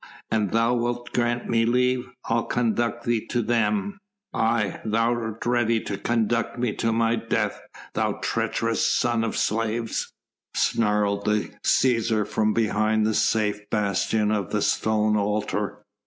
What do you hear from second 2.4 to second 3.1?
conduct